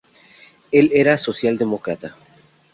[0.71, 2.15] Él era socialdemócrata.